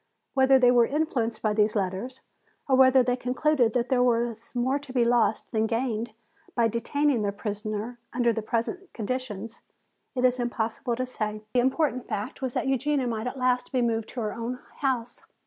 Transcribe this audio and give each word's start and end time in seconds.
Whether 0.33 0.57
they 0.57 0.71
were 0.71 0.87
influenced 0.87 1.43
by 1.43 1.53
these 1.53 1.75
letters, 1.75 2.21
or 2.67 2.75
whether 2.75 3.03
they 3.03 3.15
concluded 3.15 3.73
that 3.73 3.89
there 3.89 4.01
was 4.01 4.55
more 4.55 4.79
to 4.79 4.91
be 4.91 5.05
lost 5.05 5.51
than 5.51 5.67
gained 5.67 6.13
by 6.55 6.67
detaining 6.69 7.21
their 7.21 7.31
prisoner 7.31 7.99
under 8.11 8.33
the 8.33 8.41
present 8.41 8.91
conditions, 8.93 9.61
it 10.15 10.25
is 10.25 10.39
impossible 10.39 10.95
to 10.95 11.05
say. 11.05 11.43
The 11.53 11.59
important 11.59 12.07
fact 12.07 12.41
was 12.41 12.55
that 12.55 12.65
Eugenia 12.65 13.05
might 13.05 13.27
at 13.27 13.37
last 13.37 13.71
be 13.71 13.83
moved 13.83 14.09
to 14.09 14.21
her 14.21 14.33
own 14.33 14.57
house. 14.79 15.21